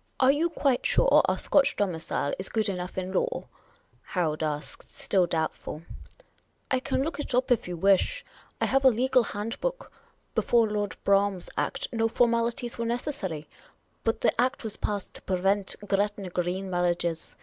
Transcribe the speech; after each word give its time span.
"Are 0.20 0.32
you 0.32 0.48
quite 0.48 0.86
sure 0.86 1.06
our 1.26 1.36
Scotch 1.36 1.76
domicile 1.76 2.32
is 2.38 2.48
good 2.48 2.70
enough 2.70 2.96
in 2.96 3.12
law?" 3.12 3.44
Harold 4.14 4.42
asked, 4.42 4.96
still 4.96 5.26
doubtful." 5.26 5.82
I 6.70 6.80
can 6.80 7.00
turn 7.04 7.12
it 7.18 7.34
up, 7.34 7.50
if 7.50 7.68
you 7.68 7.76
wish. 7.76 8.24
I 8.58 8.64
have 8.64 8.86
a 8.86 8.88
legal 8.88 9.22
hand 9.22 9.60
book. 9.60 9.92
Before 10.34 10.66
Lord 10.66 10.96
Brougham's 11.04 11.50
Act, 11.58 11.88
no 11.92 12.08
formalities 12.08 12.78
were 12.78 12.86
necessary. 12.86 13.50
But 14.02 14.22
the 14.22 14.32
Act 14.40 14.64
was 14.64 14.78
passed 14.78 15.12
to 15.12 15.20
prevent 15.20 15.76
Gretna 15.86 16.30
Green 16.30 16.70
marriages. 16.70 17.36